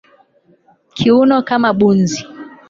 [0.95, 2.19] Kiuno kama bunzi